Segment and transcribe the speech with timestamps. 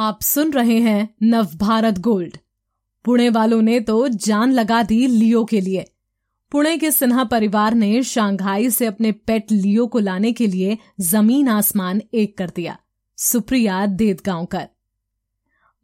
[0.00, 2.36] आप सुन रहे हैं नवभारत गोल्ड।
[3.04, 5.84] पुणे वालों ने तो जान लगा दी लियो के लिए।
[6.52, 11.48] पुणे के सिन्हा परिवार ने शांघाई से अपने पेट लियो को लाने के लिए ज़मीन
[11.48, 12.76] आसमान एक कर दिया।
[13.18, 14.68] सुप्रिया देदगांवकर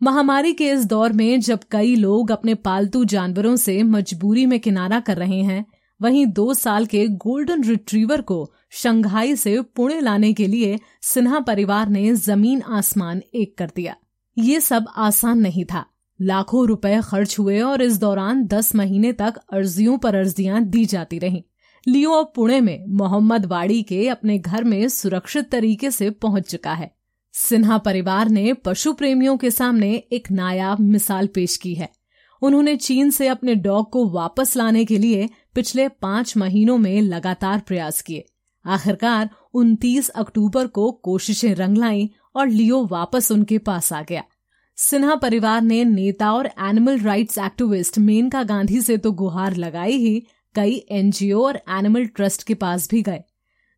[0.02, 5.00] महामारी के इस दौर में जब कई लोग अपने पालतू जानवरों से मजबूरी में किनारा
[5.00, 5.64] कर रहे हैं,
[6.00, 11.88] वहीं दो साल के गोल्डन रिट्रीवर को शंघाई से पुणे लाने के लिए सिन्हा परिवार
[11.88, 13.96] ने ज़मीन आसमान एक कर दिया।
[14.38, 15.86] ये सब आसान नहीं था।
[16.22, 21.18] लाखों रुपए खर्च हुए और इस दौरान दस महीने तक अर्जियों पर अर्जियाँ दी जाती
[21.18, 21.42] रहीं।
[21.88, 26.72] लियो अब पुणे में मोहम्मद वाड़ी के अपने घर में सुरक्षित तरीके से पहुँच चुका
[26.72, 26.96] है।
[27.32, 31.88] सिन्हा परिवार ने पशु प्रेमियों के सामने एक नायाब मिसाल पेश की है।
[32.42, 37.58] उन्होंने चीन से अपने डॉग को वापस लाने के लिए पिछले पाँच महीनों में लगातार
[37.58, 38.24] प्रयास किए।
[38.66, 44.24] आखिरकार 29 अक्टूबर को कोशिशें रंग लाई और लियो वापस उनके पास आ गया।
[44.78, 50.26] सिन्हा परिवार ने नेता और animal rights activist Maneka Gandhi से तो गुहार लगाई ही,
[50.54, 53.22] कई एनजीओ और एनिमल ट्रस्ट के पास भी गए।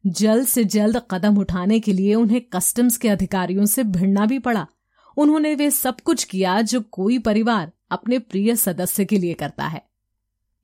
[0.04, 4.66] जल्द से जल्द कदम उठाने के लिए उन्हें कस्टम्स के अधिकारियों से भिड़ना भी पड़ा।
[5.16, 9.82] उन्होंने वे सब कुछ किया जो कोई परिवार अपने प्रिय सदस्य के लिए करता है।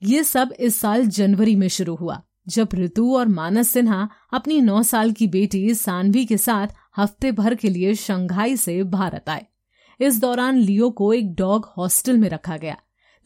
[0.02, 4.82] ये सब इस साल जनवरी में शुरू हुआ, जब ऋतु और मानस सिन्हा अपनी नौ
[4.82, 9.46] साल की बेटी सानवी के साथ हफ़्ते भर के लिए शंघाई से भारत आए।
[10.00, 12.76] इस दौरान लियो को एक डॉग हॉस्टल में रखा गया,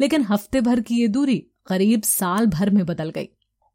[0.01, 3.29] लेकिन हफ़्ते भर की ये दूरी करीब साल भर में बदल गई।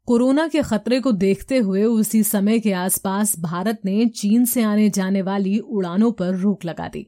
[0.08, 4.88] कोरोना के खतरे को देखते हुए उसी समय के आसपास भारत ने चीन से आने
[4.90, 7.06] जाने वाली उड़ानों पर रोक लगा दी।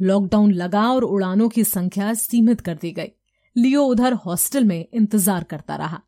[0.00, 3.08] लॉकडाउन लगा और उड़ानों की संख्या सीमित कर दी गई।
[3.56, 6.00] लियो उधर हॉस्टल में इंतज़ार करता रहा।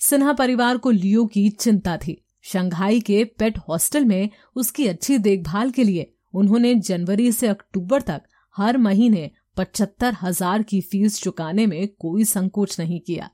[0.00, 5.70] सिन्हा परिवार को लियो की चिंता थी। शंघाई के पेट हॉस्टल में उसकी अच्छी देखभाल
[5.70, 8.22] के लिए उन्होंने जनवरी से अक्टूबर तक
[8.58, 13.30] हर महीने पचहत्तर हज़ार की फ़ीस चुकाने में कोई संकोच नहीं किया।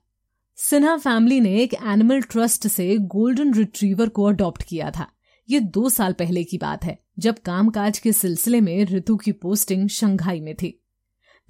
[0.58, 5.06] सिन्हा फैमिली ने एक एनिमल ट्रस्ट से गोल्डन रिट्रीवर को अडॉप्ट किया था।
[5.48, 9.88] ये दो साल पहले की बात है, जब कामकाज के सिलसिले में ऋतु की पोस्टिंग
[9.88, 10.80] शंघाई में थी।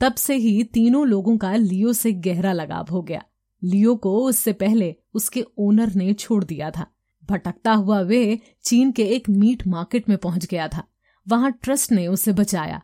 [0.01, 3.23] तब से ही तीनों लोगों का लियो से गहरा लगाव हो गया।
[3.63, 6.87] लियो को उससे पहले उसके ओनर ने छोड़ दिया था।
[7.29, 10.83] भटकता हुआ वे चीन के एक मीट मार्केट में पहुँच गया था।
[11.27, 12.83] वहाँ ट्रस्ट ने उसे बचाया।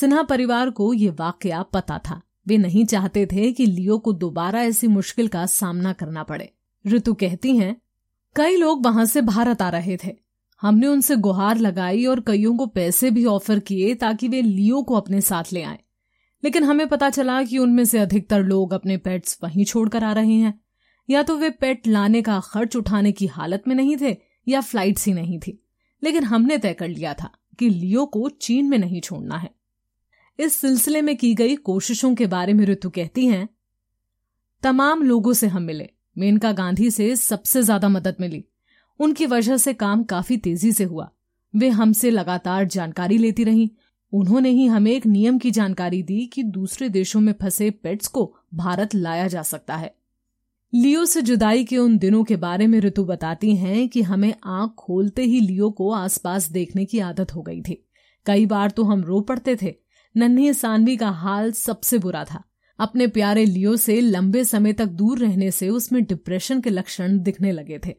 [0.00, 4.62] सिन्हा परिवार को ये वाकया पता था। वे नहीं चाहते थे कि लियो को दोबारा
[4.62, 6.52] ऐसी मुश्किल का सामना करना पड़े।
[6.86, 7.80] ऋतु कहती हैं,
[8.36, 10.16] कई लोग वहाँ से भारत आ रहे थे।
[10.62, 14.94] हमने उनसे गुहार लगाई और कईयों को पैसे भी ऑफ़र किए ताकि वे लियो को
[14.94, 15.78] अपने साथ ले आए।
[16.44, 20.34] लेकिन हमें पता चला कि उनमें से अधिकतर लोग अपने पेट्स वहीं छोड़कर आ रहे
[20.34, 20.60] हैं।
[21.10, 24.16] या तो वे पेट लाने का खर्च उठाने की हालत में नहीं थे
[24.48, 25.64] या फ्लाइट्स ही नहीं थी।
[26.04, 29.63] लेकिन हमने तय कर लिया था कि लियो को चीन में नहीं छोड़ना है।
[30.38, 33.48] इस सिलसिले में की गई कोशिशों के बारे में ऋतु कहती हैं,
[34.62, 38.44] तमाम लोगों से हम मिले। मेनका गांधी से सबसे ज़्यादा मदद मिली।
[39.00, 41.10] उनकी वजह से काम काफ़ी तेज़ी से हुआ।
[41.54, 43.68] वे हमसे लगातार जानकारी लेती रहीं।
[44.12, 48.34] उन्होंने ही हमें एक नियम की जानकारी दी कि दूसरे देशों में फंसे पेट्स को
[48.54, 49.94] भारत लाया जा सकता है।
[50.72, 54.74] लियो से जुदाई के उन दिनों के बारे में ऋतु बताती हैं कि हमें आँख
[54.78, 57.84] खोलते ही लियो को आसपास देखने की आदत हो गई थी।
[58.26, 59.74] कई बार तो हम रो पड़ते थे
[60.14, 62.42] नन्ही सानवी का हाल सबसे बुरा था।
[62.78, 67.52] अपने प्यारे लियो से लंबे समय तक दूर रहने से उसमें डिप्रेशन के लक्षण दिखने
[67.52, 67.94] लगे थे।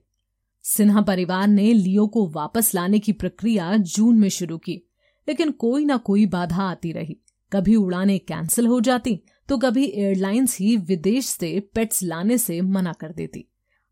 [0.66, 4.82] सिन्हा परिवार ने लियो को वापस लाने की प्रक्रिया जून में शुरू की,
[5.28, 7.18] लेकिन कोई ना कोई बाधा आती रही।
[7.52, 12.94] कभी उड़ानें कैंसिल हो जाती तो कभी एयरलाइंस ही विदेश से पेट्स लाने से मना
[12.94, 13.46] कर देती।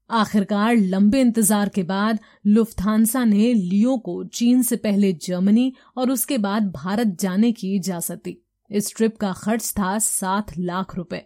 [0.10, 6.38] आखिरकार लंबे इंतज़ार के बाद लुफ्थांसा ने लियो को चीन से पहले जर्मनी और उसके
[6.38, 8.38] बाद भारत जाने की इजाज़त दी।
[8.72, 11.22] इस ट्रिप का खर्च था सात लाख रुपए।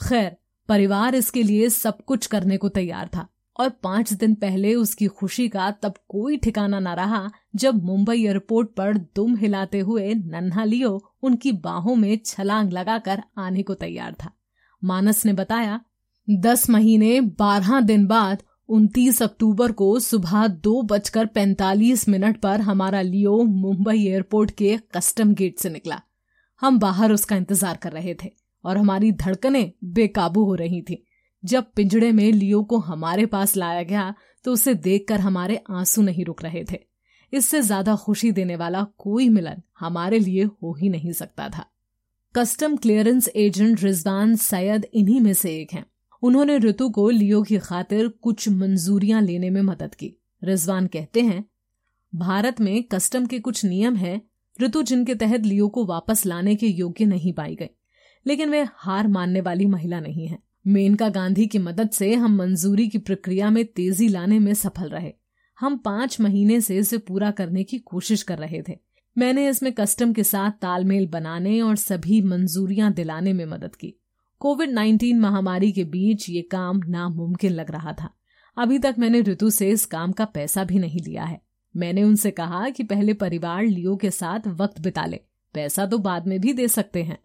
[0.00, 0.36] खैर,
[0.68, 3.26] परिवार इसके लिए सब कुछ करने को तैयार था
[3.56, 8.68] और पाँच दिन पहले उसकी खुशी का तब कोई ठिकाना न रहा जब मुंबई एयरपोर्ट
[8.76, 14.32] पर दुम हिलाते हुए नन्हा लियो उनकी बाहों में छलांग लगाकर आने को तैयार था।
[14.82, 15.80] मानस ने बताया
[16.28, 23.00] दस महीने, बारह दिन बाद उनतीस अक्टूबर को सुबह दो बजकर पैंतालीस मिनट पर हमारा
[23.02, 26.00] लियो मुंबई एयरपोर्ट के कस्टम गेट से निकला।
[26.62, 28.30] हम बाहर उसका इंतज़ार कर रहे थे
[28.64, 31.02] और हमारी धड़कनें बेकाबू हो रही थी।
[31.42, 34.14] जब पिंजड़े में लियो को हमारे पास लाया गया
[34.44, 36.78] तो उसे देखकर हमारे आँसू नहीं रुक रहे थे।
[37.32, 41.64] इससे ज़्यादा खुशी देने वाला कोई मिलन हमारे लिए हो ही नहीं सकता था।
[42.34, 45.84] Custom clearance agent Rizwan Syed इन्हीं में से एक हैं।
[46.22, 51.44] उन्होंने ऋतु को लियो की खातिर कुछ मंजूरियाँ लेने में मदद की। रिजवान कहते हैं,
[52.12, 54.20] भारत में कस्टम के कुछ नियम हैं,
[54.62, 57.68] ऋतु जिनके तहत लियो को वापस लाने के योग्य नहीं पाई गई,
[58.26, 62.88] लेकिन वे हार मानने वाली महिला नहीं है। मेनका गांधी की मदद से हम मंजूरी
[62.88, 65.12] की प्रक्रिया में तेज़ी लाने में सफल रहे।
[65.58, 68.78] हम पाँच महीने से इसे पूरा करने की कोशिश कर रहे थे।
[69.16, 73.94] मैंने इसमें कस्टम के साथ तालमेल बनाने और सभी मंजूरियाँ दिलाने में मदद की।
[74.40, 78.10] कोविड 19 महामारी के बीच ये काम नामुमकिन लग रहा था।
[78.58, 81.42] अभी तक मैंने ऋतु से इस काम का पैसा भी नहीं लिया है।
[81.76, 85.20] मैंने उनसे कहा कि पहले परिवार लियो के साथ वक्त बिता ले।
[85.54, 87.18] पैसा तो बाद में भी दे सकते हैं।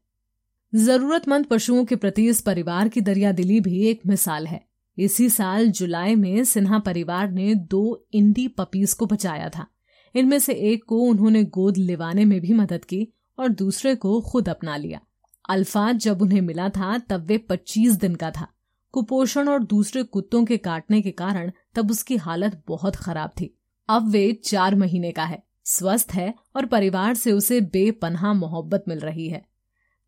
[0.75, 4.65] जरूरतमंद पशुओं के प्रति इस परिवार की दरिया दिली भी एक मिसाल है।
[4.97, 9.67] इसी साल जुलाई में सिन्हा परिवार ने दो इंडी पपीज को बचाया था।
[10.15, 13.07] इनमें से एक को उन्होंने गोद लिवाने में भी मदद की
[13.39, 15.01] और दूसरे को खुद अपना लिया।
[15.50, 18.47] अल्फाज जब उन्हें मिला था, तब वे 25 दिन का था।
[18.94, 23.53] कुपोषण और दूसरे कुत्तों के काटने के कारण तब उसकी हालत बहुत खराब थी।
[23.89, 29.00] अब वे चार महीने का है, स्वस्थ है और परिवार से उसे बेपनाह मोहब्बत मिल
[29.00, 29.45] रही है।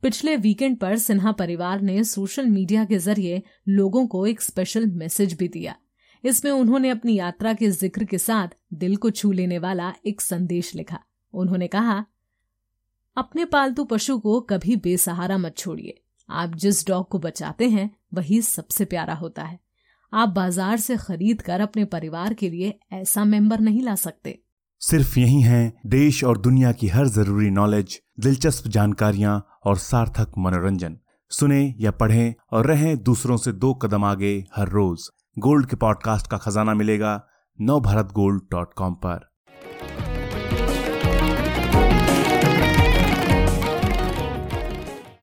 [0.04, 5.34] पिछले वीकेंड पर सिन्हा परिवार ने सोशल मीडिया के ज़रिए लोगों को एक स्पेशल मैसेज
[5.34, 5.76] भी दिया।
[6.24, 10.76] इसमें उन्होंने अपनी यात्रा के ज़िक्र के साथ दिल को छू लेने वाला एक संदेश
[10.76, 11.00] लिखा।
[11.34, 12.06] उन्होंने कहा
[13.18, 18.42] अपने पालतू पशु को कभी बेसहारा मत छोड़िए। आप जिस डॉग को बचाते हैं, वही
[18.42, 19.60] सबसे प्यारा होता है।
[20.14, 24.40] आप बाज़ार से खरीद कर अपने परिवार के लिए ऐसा मेंबर नहीं ला सकते।
[24.80, 30.98] सिर्फ़ यही है, देश और दुनिया की हर ज़रूरी नॉलेज, दिलचस्प जानकारियाँ और सार्थक मनोरंजन।
[31.30, 35.10] सुने या पढ़ें और रहें दूसरों से दो कदम आगे हर रोज।
[35.40, 37.28] गोल्ड के पॉडकास्ट का खजाना मिलेगा
[37.62, 39.37] नव भारत गोल्ड डॉट कॉम पर।